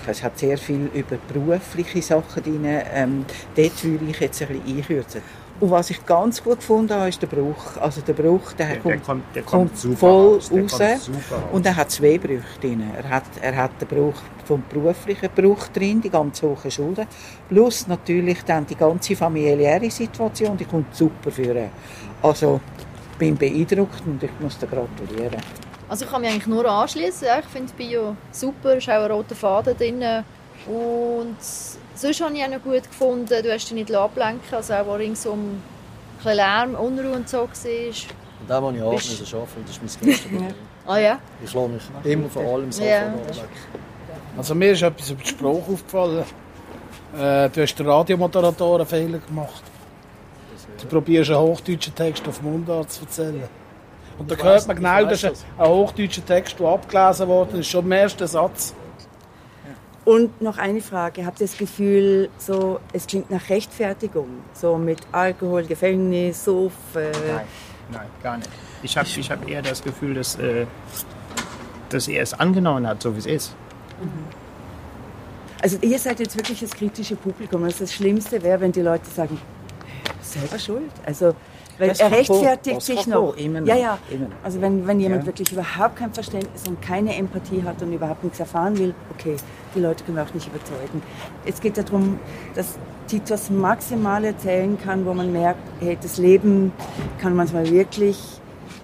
Es 0.06 0.22
hat 0.22 0.38
sehr 0.38 0.58
viel 0.58 0.90
über 0.94 1.18
berufliche 1.32 2.02
Sachen 2.02 2.44
drin. 2.44 2.66
Ähm, 2.66 3.26
dort 3.56 3.84
würde 3.84 4.06
ich 4.06 4.20
jetzt 4.20 4.42
ein 4.42 4.48
bisschen 4.50 4.78
einkürzen. 4.78 5.22
Und 5.62 5.70
was 5.70 5.92
ich 5.92 6.04
ganz 6.08 6.44
gut 6.44 6.58
gefunden 6.58 6.92
habe, 6.92 7.08
ist 7.10 7.22
der 7.22 7.28
Bruch. 7.28 7.78
Also 7.80 8.02
der 8.02 8.14
Bruch, 8.14 8.52
der, 8.54 8.66
Der, 8.66 8.76
der 8.78 8.82
kommt, 8.82 9.06
kommt, 9.06 9.36
der 9.36 9.44
kommt, 9.44 9.70
kommt 9.70 9.78
super 9.78 9.98
voll 9.98 10.34
raus. 10.34 10.50
Der 10.50 10.94
raus. 10.94 11.10
kommt. 11.30 11.54
Und 11.54 11.66
er 11.68 11.76
hat 11.76 11.92
zwei 11.92 12.18
Brüche 12.18 12.60
drin. 12.60 12.84
Er 12.98 13.08
hat, 13.08 13.24
er 13.40 13.56
hat 13.56 13.72
den 13.80 13.88
Bruch 13.88 14.20
vom 14.44 14.64
beruflichen 14.68 15.30
Bruch 15.36 15.68
drin, 15.68 16.02
die 16.02 16.10
ganz 16.10 16.42
hohen 16.42 16.72
Schulden. 16.72 17.06
Plus 17.48 17.88
natürlich 17.88 18.44
dann 18.44 18.66
die 18.66 18.76
ganze 18.76 19.16
familiäre 19.16 19.90
Situation, 19.92 20.58
die 20.58 20.66
kommt 20.66 20.96
super 20.96 21.30
für 21.30 21.70
Also 22.24 22.60
ich 22.71 22.71
bin 23.22 23.38
beeindruckt 23.38 24.02
und 24.06 24.22
ich 24.24 24.32
muss 24.40 24.58
dir 24.58 24.66
gratulieren. 24.66 25.38
Also 25.88 26.06
ich 26.06 26.12
kann 26.12 26.22
mich 26.22 26.32
eigentlich 26.32 26.48
nur 26.48 26.66
anschließen. 26.66 27.28
Ich 27.40 27.46
finde 27.46 27.72
Bio 27.74 28.16
super, 28.32 28.70
es 28.78 28.78
ist 28.80 28.90
auch 28.90 29.04
ein 29.04 29.12
roter 29.12 29.36
Faden 29.36 29.78
drin. 29.78 30.04
Und 30.68 31.36
sonst 31.96 32.22
habe 32.22 32.34
ich 32.36 32.44
auch 32.44 32.50
noch 32.50 32.64
gut 32.64 32.84
gefunden, 32.84 33.28
du 33.44 33.54
hast 33.54 33.66
dich 33.66 33.74
nicht 33.74 33.94
ablenken 33.94 34.42
lassen, 34.52 34.72
also 34.74 34.74
auch 34.74 34.94
wo 34.94 34.94
ringsum 34.98 35.62
ein 36.26 36.36
Lärm, 36.36 36.74
Unruhe 36.76 37.12
und 37.14 37.30
so 37.30 37.38
war. 37.38 37.46
Und 37.46 38.50
dem 38.50 38.56
habe 38.56 38.76
ich 38.78 38.82
auch 38.84 38.96
Bist- 38.96 39.20
müssen 39.20 39.36
arbeiten 39.36 39.52
und 39.60 39.70
das 39.70 39.78
ist 39.78 39.82
mein 40.02 40.10
größtes 40.10 40.32
Problem. 40.32 40.54
Ah 40.88 40.98
ja? 40.98 41.20
Ich 41.44 41.54
lasse 41.54 41.68
mich 41.70 41.84
immer 42.06 42.30
vor 42.30 42.44
allem 42.56 42.72
Sachen 42.72 42.88
Ja. 42.88 43.06
ablenken. 43.08 43.46
Also 44.38 44.56
mir 44.56 44.72
ist 44.72 44.82
etwas 44.82 45.10
über 45.12 45.22
den 45.22 45.28
Spruch 45.28 45.68
aufgefallen. 45.70 46.24
Äh, 47.16 47.50
du 47.50 47.62
hast 47.62 47.76
den 47.76 47.88
Radiomoderator 47.88 48.78
einen 48.80 48.88
Fehler 48.88 49.20
gemacht. 49.20 49.62
Du 50.82 50.88
probierst 50.88 51.30
einen 51.30 51.40
hochdeutschen 51.40 51.94
Text 51.96 52.28
auf 52.28 52.42
Mundart 52.42 52.92
zu 52.92 53.02
erzählen. 53.04 53.44
Und 54.18 54.30
da 54.30 54.36
hört 54.36 54.68
man 54.68 54.76
genau, 54.76 55.06
das 55.06 55.24
ist 55.24 55.46
ein 55.58 55.68
hochdeutscher 55.68 56.26
Text, 56.26 56.60
der 56.60 56.68
abgelesen 56.68 57.28
worden 57.28 57.60
ist, 57.60 57.68
schon 57.68 57.86
im 57.86 57.92
ersten 57.92 58.28
Satz. 58.28 58.74
Und 60.04 60.42
noch 60.42 60.58
eine 60.58 60.82
Frage. 60.82 61.26
Habt 61.26 61.42
ihr 61.42 61.48
das 61.48 61.58
Gefühl, 61.58 62.30
so, 62.38 62.80
es 62.92 63.06
klingt 63.06 63.30
nach 63.30 63.50
Rechtfertigung? 63.50 64.28
So 64.54 64.78
mit 64.78 65.00
Alkohol, 65.12 65.64
Gefängnis, 65.64 66.44
Suff? 66.44 66.74
Äh, 66.96 67.12
Nein, 67.12 67.46
nein, 67.92 68.08
gar 68.24 68.38
nicht. 68.38 68.50
Ich 68.82 68.98
habe 68.98 69.08
ich 69.08 69.32
hab 69.32 69.48
eher 69.48 69.62
das 69.62 69.84
Gefühl, 69.84 70.16
dass, 70.16 70.36
äh, 70.40 70.66
dass 71.90 72.08
er 72.08 72.24
es 72.24 72.34
angenommen 72.34 72.88
hat, 72.88 73.04
so 73.04 73.14
wie 73.14 73.20
es 73.20 73.26
ist. 73.28 73.56
Also 75.62 75.78
ihr 75.82 76.00
seid 76.00 76.20
jetzt 76.20 76.36
wirklich 76.36 76.60
das 76.60 76.72
kritische 76.72 77.16
Publikum. 77.16 77.64
Also 77.64 77.82
das 77.84 77.94
Schlimmste 77.94 78.42
wäre, 78.42 78.60
wenn 78.60 78.72
die 78.72 78.82
Leute 78.82 79.06
sagen, 79.10 79.40
selber 80.22 80.60
schuld. 80.60 80.92
Also 81.06 81.34
weil 81.78 81.88
Das 81.90 82.00
er 82.00 82.12
rechtfertigt 82.12 82.78
das 82.78 82.86
sich 82.86 83.08
noch. 83.08 83.36
noch, 83.36 83.66
Ja, 83.66 83.76
ja. 83.76 83.98
noch. 84.12 84.28
Also 84.44 84.62
wenn, 84.62 84.86
wenn 84.86 85.00
jemand 85.00 85.24
Ja. 85.24 85.28
wirklich 85.28 85.52
überhaupt 85.52 85.96
kein 85.96 86.14
Verständnis 86.14 86.68
und 86.68 86.80
keine 86.82 87.16
Empathie 87.16 87.64
hat 87.64 87.82
und 87.82 87.92
überhaupt 87.94 88.24
nichts 88.24 88.40
erfahren 88.40 88.78
will, 88.78 88.94
okay, 89.18 89.36
die 89.74 89.80
Leute 89.80 90.04
können 90.04 90.18
wir 90.18 90.24
auch 90.24 90.34
nicht 90.34 90.48
überzeugen. 90.48 91.02
Es 91.46 91.60
geht 91.60 91.78
darum, 91.78 92.20
dass 92.54 92.78
Tito 93.08 93.24
das 93.30 93.50
maximal 93.50 94.24
erzählen 94.26 94.78
kann, 94.84 95.06
wo 95.08 95.14
man 95.14 95.32
merkt, 95.32 95.60
hey, 95.80 95.98
das 96.00 96.18
Leben 96.18 96.72
kann 97.20 97.36
manchmal 97.36 97.68
wirklich 97.72 98.20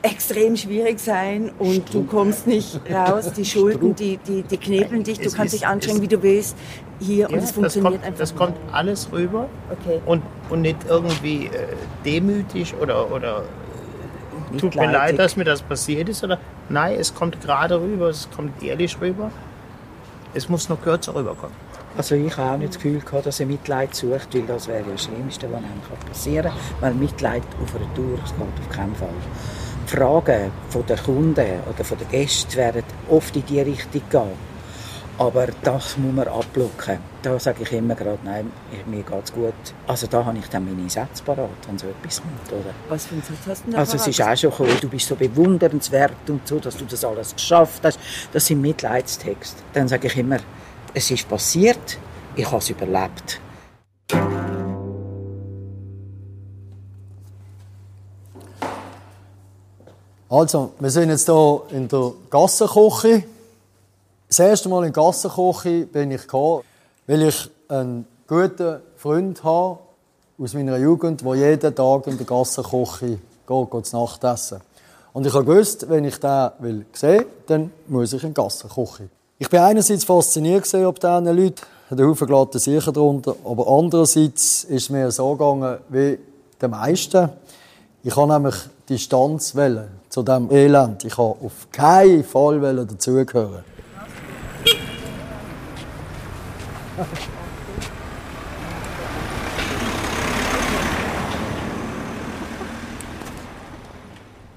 extrem 0.01 0.55
schwierig 0.55 0.99
sein 0.99 1.51
und 1.59 1.93
du 1.93 2.03
kommst 2.03 2.47
nicht 2.47 2.79
raus. 2.91 3.31
Die 3.33 3.45
Schulden, 3.53 3.95
die, 3.95 4.17
die, 4.17 4.43
die 4.43 4.57
knebeln 4.57 5.03
dich, 5.03 5.19
du 5.19 5.25
Es 5.27 5.33
kannst 5.35 5.53
ist- 5.53 5.61
dich 5.61 5.67
anstrengen, 5.67 5.97
es- 5.97 6.03
wie 6.03 6.07
du 6.07 6.23
willst. 6.23 6.55
Hier 6.99 7.25
und 7.27 7.31
Ja, 7.33 7.37
es 7.37 7.43
das 7.45 7.51
funktioniert 7.51 7.93
kommt, 7.93 8.05
einfach 8.05 8.19
das 8.19 8.31
nicht. 8.31 8.39
kommt 8.39 8.57
alles 8.71 9.11
rüber 9.11 9.47
Okay. 9.71 9.99
und, 10.05 10.23
und 10.49 10.61
nicht 10.61 10.77
irgendwie 10.87 11.47
äh, 11.47 11.67
demütig 12.05 12.73
oder, 12.79 13.11
oder 13.11 13.43
äh, 14.53 14.57
tut 14.57 14.75
mir 14.75 14.87
Mitleidig. 14.87 14.93
leid, 14.93 15.19
dass 15.19 15.35
mir 15.35 15.43
das 15.43 15.61
passiert 15.61 16.09
ist. 16.09 16.23
Oder, 16.23 16.39
nein, 16.69 16.97
es 16.99 17.13
kommt 17.13 17.41
gerade 17.41 17.79
rüber, 17.79 18.09
es 18.09 18.29
kommt 18.35 18.61
ehrlich 18.63 18.99
rüber. 19.01 19.31
Es 20.33 20.49
muss 20.49 20.69
noch 20.69 20.81
kürzer 20.81 21.15
rüberkommen. 21.15 21.55
Also 21.97 22.13
ich 22.13 22.37
habe 22.37 22.51
auch 22.51 22.57
nicht 22.57 22.75
das 22.75 22.81
Gefühl 22.81 22.99
gehabt, 22.99 23.25
dass 23.25 23.39
er 23.39 23.47
Mitleid 23.47 23.95
sucht, 23.95 24.35
weil 24.35 24.43
das 24.43 24.67
wäre 24.67 24.81
ja 24.81 24.91
das 24.91 25.05
Schlimmste, 25.05 25.47
was 25.51 25.57
einem 25.57 25.81
passieren 26.07 26.51
kann. 26.51 26.81
Weil 26.81 26.93
Mitleid 26.93 27.41
auf 27.63 27.75
einer 27.75 27.91
Tour, 27.95 28.19
das 28.21 28.35
geht 28.35 28.41
auf 28.41 28.69
keinen 28.75 28.95
Fall. 28.95 29.09
Die 29.83 29.95
Fragen 29.95 30.51
den 30.87 30.97
Kunden 30.97 31.47
oder 31.73 31.83
von 31.83 31.97
den 31.97 32.09
Gästen 32.09 32.55
werden 32.55 32.83
oft 33.09 33.35
in 33.35 33.45
die 33.45 33.61
Richtung 33.61 34.01
gehen. 34.11 34.46
Aber 35.19 35.47
das 35.63 35.97
muss 35.97 36.13
man 36.13 36.27
abblocken. 36.27 36.99
Da 37.23 37.39
sage 37.39 37.63
ich 37.63 37.71
immer 37.71 37.95
gerade, 37.95 38.19
nein, 38.23 38.51
mir 38.85 39.01
geht's 39.01 39.33
gut. 39.33 39.53
Also 39.87 40.05
da 40.05 40.23
habe 40.23 40.37
ich 40.37 40.47
dann 40.47 40.65
meine 40.65 40.87
Sätze 40.87 41.23
parat, 41.23 41.49
wenn 41.67 41.77
so 41.79 41.87
etwas 41.87 42.21
kommt. 42.21 42.51
Oder? 42.51 42.71
Was 42.87 43.07
für 43.07 43.15
ein 43.15 43.23
Satz 43.23 43.47
hast 43.47 43.65
du 43.65 43.71
denn 43.71 43.79
Also 43.79 43.97
es 43.97 44.07
ist 44.07 44.21
auch 44.21 44.37
schon 44.37 44.51
gekommen, 44.51 44.77
du 44.79 44.87
bist 44.87 45.07
so 45.07 45.15
bewundernswert 45.15 46.29
und 46.29 46.47
so, 46.47 46.59
dass 46.59 46.77
du 46.77 46.85
das 46.85 47.03
alles 47.03 47.33
geschafft 47.33 47.83
hast. 47.83 47.99
Das 48.31 48.45
sind 48.45 48.61
Mitleidstexte. 48.61 49.63
Dann 49.73 49.87
sage 49.87 50.05
ich 50.05 50.17
immer, 50.17 50.37
es 50.93 51.09
ist 51.09 51.27
passiert, 51.27 51.97
ich 52.35 52.45
habe 52.45 52.57
es 52.57 52.69
überlebt. 52.69 53.41
Also, 60.29 60.73
wir 60.79 60.89
sind 60.91 61.09
jetzt 61.09 61.25
hier 61.25 61.61
in 61.71 61.87
der 61.87 62.11
Gassenküche. 62.29 63.23
Das 64.27 64.39
erste 64.39 64.67
Mal 64.67 64.85
in 64.85 64.91
der 64.91 65.03
Gassenküche 65.03 65.85
bin 65.85 66.11
ich 66.11 66.23
gekommen, 66.23 66.63
weil 67.07 67.21
ich 67.21 67.49
einen 67.69 68.05
guten 68.27 68.81
Freund 68.97 69.41
habe 69.41 69.79
aus 70.37 70.53
meiner 70.53 70.75
Jugend, 70.75 71.21
der 71.21 71.35
jeden 71.35 71.73
Tag 71.73 72.07
in 72.07 72.17
der 72.17 72.25
Gassenküche 72.25 73.19
geht, 73.47 73.71
geht 73.71 73.85
zu 73.85 73.97
Nacht 73.97 74.25
essen. 74.25 74.59
Und 75.13 75.25
ich 75.25 75.31
gewusst, 75.31 75.89
wenn 75.89 76.03
ich 76.03 76.19
den 76.19 76.49
will 76.59 76.85
sehen, 76.91 77.23
dann 77.45 77.71
muss 77.87 78.11
ich 78.11 78.21
in 78.21 78.31
die 78.31 78.33
Gassenküche. 78.33 79.07
Ich 79.39 79.49
bin 79.49 79.61
einerseits 79.61 80.03
fasziniert 80.03 80.65
gewesen, 80.65 80.85
ob 80.85 80.99
diesen 80.99 81.25
Leuten, 81.25 81.61
der 81.89 82.05
Haufen 82.05 82.27
glatte 82.27 82.59
sicher 82.59 82.91
drunter, 82.91 83.33
aber 83.45 83.65
andererseits 83.65 84.65
ist 84.65 84.89
mir 84.89 85.09
so 85.09 85.31
gegangen 85.31 85.77
wie 85.87 86.19
den 86.61 86.71
meisten. 86.71 87.29
Ich 88.03 88.13
habe 88.17 88.33
nämlich 88.33 88.55
Distanz 88.89 89.55
zu 90.09 90.23
dem 90.23 90.51
Elend. 90.51 91.05
Ich 91.05 91.17
habe 91.17 91.37
auf 91.41 91.71
keinen 91.71 92.25
Fall 92.25 92.59
dazugehören. 92.85 93.76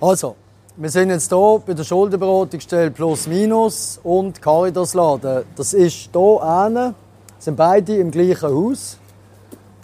Also, 0.02 0.34
wir 0.76 0.88
sind 0.88 1.10
jetzt 1.10 1.28
hier 1.28 1.60
bei 1.66 1.74
der 1.74 1.84
Schuldenberatungsstelle 1.84 2.90
Plus 2.90 3.26
Minus 3.26 4.00
und 4.02 4.40
Caritas-Laden. 4.40 5.44
Das 5.54 5.74
ist 5.74 6.08
hier 6.10 6.42
hinten, 6.42 6.94
sind 7.38 7.56
beide 7.56 7.96
im 7.96 8.10
gleichen 8.10 8.48
Haus. 8.48 8.96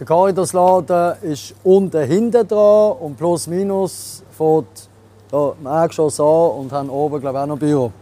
Der 0.00 0.06
Caritas-Laden 0.06 1.16
ist 1.20 1.54
unten 1.64 2.02
hinten 2.02 2.48
dran 2.48 2.92
und 2.98 3.18
Plus 3.18 3.46
Minus 3.46 4.22
fährt 4.30 4.88
hier 5.30 5.54
im 5.60 5.66
Erdgeschoss 5.66 6.18
an 6.18 6.50
und 6.60 6.72
haben 6.72 6.88
oben, 6.88 7.20
glaube 7.20 7.36
ich, 7.36 7.42
auch 7.42 7.46
noch 7.48 7.58
Büro. 7.58 7.92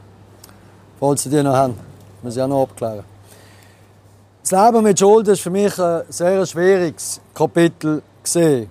Falls 1.01 1.25
sie 1.25 1.31
die 1.31 1.43
noch 1.43 1.53
haben. 1.53 1.75
Muss 2.23 2.37
ich 2.37 2.43
auch 2.43 2.47
noch 2.47 2.63
abklären. 2.63 3.14
Das 4.47 4.51
Leben 4.51 4.85
mit 4.85 4.99
Schulden 4.99 5.29
war 5.29 5.37
für 5.37 5.49
mich 5.49 5.79
ein 5.79 6.03
sehr 6.11 6.45
schwieriges 6.45 7.19
Kapitel. 7.33 8.03
Gewesen. 8.23 8.69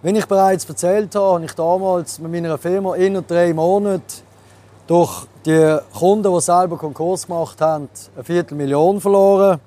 Wie 0.00 0.16
ich 0.16 0.24
bereits 0.24 0.64
erzählt 0.64 1.14
habe, 1.14 1.34
habe 1.34 1.44
ich 1.44 1.52
damals 1.52 2.18
mit 2.18 2.32
meiner 2.32 2.56
Firma 2.56 2.94
in 2.94 3.22
drei 3.26 3.52
Monaten 3.52 4.02
durch 4.86 5.26
die 5.44 5.76
Kunden, 5.92 6.32
die 6.32 6.40
selber 6.40 6.78
Konkurs 6.78 7.26
gemacht 7.26 7.60
haben, 7.60 7.90
eine 8.14 8.24
Viertelmillion 8.24 8.98
verloren. 8.98 9.60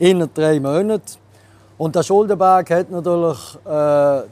In 0.00 0.28
drei 0.34 0.58
Monaten. 0.58 1.14
Und 1.78 1.94
der 1.94 2.02
Schuldenberg 2.02 2.68
hat 2.70 2.90
natürlich 2.90 3.38
äh, 3.64 4.22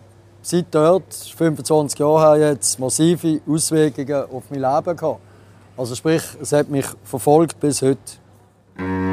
seit 0.42 0.66
dort, 0.73 1.14
25 1.14 2.00
Jahre 2.00 2.38
her 2.38 2.50
jetzt, 2.50 2.80
massive 2.80 3.40
Auswirkungen 3.49 4.25
auf 4.32 4.42
mein 4.50 4.62
Leben 4.62 4.97
gehabt. 4.97 5.21
Also 5.76 5.94
sprich, 5.94 6.25
es 6.40 6.50
hat 6.50 6.68
mich 6.68 6.87
verfolgt 7.04 7.61
bis 7.61 7.82
heute. 7.82 9.12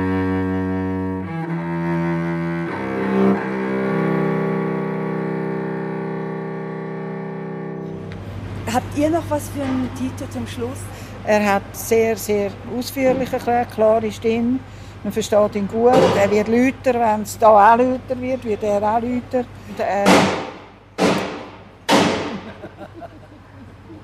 Noch 9.12 9.24
was 9.30 9.50
für 9.50 9.64
einen 9.64 9.90
Tito 9.96 10.30
zum 10.30 10.46
Schluss? 10.46 10.78
Er 11.26 11.54
hat 11.54 11.64
sehr, 11.74 12.16
sehr 12.16 12.52
ausführlich 12.78 13.32
erklärt, 13.34 13.72
klare 13.72 14.12
Stimme. 14.12 14.60
Man 15.04 15.12
versteht 15.14 15.56
ihn 15.56 15.68
gut. 15.68 15.94
Er 16.16 16.30
wird 16.30 16.48
lauter, 16.48 17.00
wenn 17.00 17.22
es 17.24 17.38
da 17.40 17.50
auch 17.50 17.78
lauter 17.78 18.20
wird, 18.20 18.44
wird 18.44 18.64
er 18.64 18.78
auch 18.78 19.02
lauter. 19.02 19.46
Und, 19.68 19.80
äh, 19.80 20.06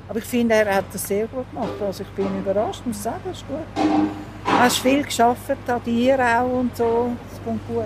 aber 0.10 0.20
ich 0.20 0.26
finde, 0.26 0.56
er 0.56 0.76
hat 0.76 0.86
das 0.92 1.08
sehr 1.08 1.28
gut 1.28 1.50
gemacht. 1.52 1.74
Also 1.86 2.04
ich 2.04 2.10
bin 2.10 2.40
überrascht, 2.40 2.82
muss 2.86 3.04
sagen, 3.04 3.20
es 3.32 3.38
ist 3.38 3.48
gut. 3.48 3.60
Du 3.76 4.52
hast 4.52 4.78
viel 4.80 5.04
geschafft, 5.04 5.52
an 5.68 5.82
dir 5.86 6.18
auch 6.20 6.60
und 6.60 6.76
so. 6.76 7.12
Es 7.32 7.44
kommt 7.44 7.68
gut. 7.68 7.86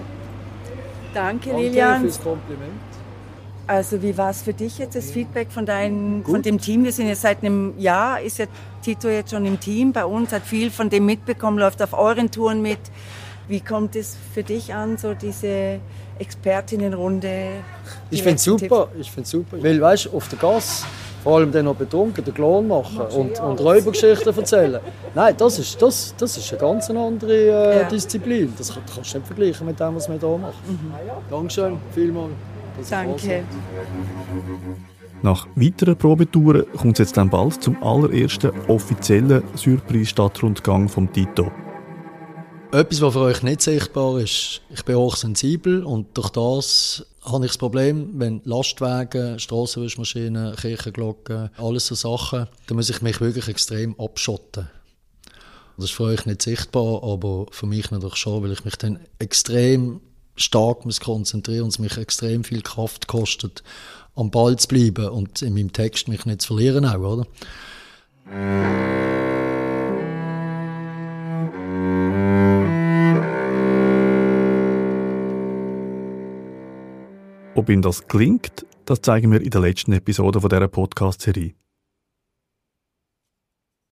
Danke, 1.13 1.49
Danke 1.49 1.63
Lilian. 1.63 2.01
fürs 2.01 2.21
Kompliment. 2.21 2.88
Also 3.69 4.01
wie 4.01 4.17
war 4.17 4.31
es 4.31 4.41
für 4.41 4.51
dich 4.53 4.79
jetzt 4.79 4.95
das 4.95 5.11
Feedback 5.11 5.51
von, 5.51 5.63
dein, 5.63 6.23
von 6.25 6.41
dem 6.41 6.59
Team? 6.59 6.83
Wir 6.85 6.91
sind 6.91 7.07
jetzt 7.07 7.21
seit 7.21 7.43
einem 7.43 7.77
Jahr, 7.77 8.19
ist 8.19 8.39
ja 8.39 8.45
Tito 8.81 9.07
jetzt 9.09 9.29
schon 9.29 9.45
im 9.45 9.59
Team 9.59 9.93
bei 9.93 10.03
uns, 10.05 10.31
hat 10.33 10.41
viel 10.41 10.71
von 10.71 10.89
dem 10.89 11.05
mitbekommen, 11.05 11.59
läuft 11.59 11.79
auf 11.83 11.93
euren 11.93 12.31
Touren 12.31 12.63
mit. 12.63 12.79
Wie 13.47 13.59
kommt 13.59 13.95
es 13.95 14.17
für 14.33 14.41
dich 14.41 14.73
an, 14.73 14.97
so 14.97 15.13
diese 15.13 15.79
Expertinnenrunde? 16.17 17.49
Ich 18.09 18.23
finde 18.23 18.37
es 18.37 18.43
super, 18.43 18.87
ich 18.99 19.11
finde 19.11 19.29
super. 19.29 19.57
Weil, 19.61 19.79
weißt 19.79 20.05
du, 20.05 20.17
auf 20.17 20.27
der 20.29 20.39
Gas, 20.39 20.83
vor 21.23 21.37
allem 21.37 21.51
dann 21.51 21.65
noch 21.65 21.75
betrunken, 21.75 22.25
den 22.25 22.33
Klon 22.33 22.67
machen 22.67 23.01
und, 23.01 23.39
und 23.39 23.59
Räubergeschichten 23.59 24.35
erzählen. 24.35 24.79
Nein, 25.13 25.35
das 25.37 25.59
ist, 25.59 25.79
das, 25.79 26.15
das 26.17 26.37
ist 26.37 26.49
eine 26.51 26.59
ganz 26.59 26.89
andere 26.89 27.31
äh, 27.33 27.77
Ja. 27.81 27.87
Disziplin. 27.87 28.51
Das 28.57 28.73
kann- 28.73 28.81
kannst 28.95 29.13
du 29.13 29.17
nicht 29.19 29.27
vergleichen 29.27 29.67
mit 29.67 29.79
dem, 29.79 29.95
was 29.95 30.09
wir 30.09 30.17
hier 30.19 30.37
machen. 30.39 30.93
Dankeschön, 31.29 31.77
vielmals. 31.93 32.31
Danke. 32.89 33.43
Nach 35.21 35.47
weiteren 35.55 35.97
Probetouren 35.97 36.65
kommt 36.77 36.99
es 36.99 37.07
jetzt 37.07 37.17
dann 37.17 37.29
bald 37.29 37.61
zum 37.61 37.81
allerersten 37.83 38.51
offiziellen 38.67 39.43
Surprise-Stadtrundgang 39.55 40.87
vom 40.87 41.11
Tito. 41.11 41.51
Etwas, 42.71 43.01
was 43.01 43.13
für 43.13 43.21
euch 43.21 43.43
nicht 43.43 43.61
sichtbar 43.61 44.19
ist, 44.19 44.61
ich 44.69 44.85
bin 44.85 44.95
hochsensibel 44.95 45.83
und 45.83 46.15
durch 46.15 46.29
das 46.29 47.05
habe 47.23 47.45
ich 47.45 47.51
das 47.51 47.57
Problem, 47.57 48.11
wenn 48.13 48.41
Lastwagen, 48.45 49.39
Strassenwischmaschinen, 49.39 50.55
Kirchenglocken, 50.55 51.49
alles 51.57 51.87
so 51.87 51.95
Sachen, 51.95 52.47
da 52.67 52.75
muss 52.75 52.89
ich 52.89 53.01
mich 53.01 53.19
wirklich 53.19 53.47
extrem 53.47 53.99
abschotten. 53.99 54.69
Das 55.77 55.85
ist 55.85 55.91
für 55.91 56.03
euch 56.03 56.25
nicht 56.25 56.41
sichtbar, 56.41 57.03
aber 57.03 57.47
für 57.51 57.65
mich 57.65 57.89
natürlich 57.89 58.17
schon, 58.17 58.43
weil 58.43 58.51
ich 58.51 58.63
mich 58.65 58.75
dann 58.75 58.99
extrem 59.17 60.01
stark 60.41 60.85
muss 60.85 60.99
konzentrieren 60.99 61.63
und 61.63 61.69
es 61.69 61.79
mich 61.79 61.97
extrem 61.97 62.43
viel 62.43 62.61
Kraft 62.61 63.07
kostet, 63.07 63.63
am 64.15 64.31
Ball 64.31 64.57
zu 64.57 64.67
bleiben 64.67 65.09
und 65.09 65.41
in 65.41 65.53
meinem 65.53 65.73
Text 65.73 66.07
mich 66.07 66.25
nicht 66.25 66.41
zu 66.41 66.47
verlieren 66.47 66.85
auch, 66.85 66.99
oder? 66.99 67.27
Ob 77.55 77.69
ihm 77.69 77.81
das 77.81 78.07
gelingt, 78.07 78.65
das 78.85 79.01
zeigen 79.01 79.31
wir 79.31 79.41
in 79.41 79.49
der 79.49 79.61
letzten 79.61 79.91
Episode 79.93 80.39
von 80.39 80.49
dieser 80.49 80.67
Podcast-Serie. 80.67 81.53